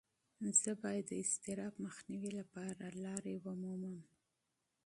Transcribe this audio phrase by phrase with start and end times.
[0.61, 3.99] زه باید د اضطراب مخنیوي لپاره لارې ومومم.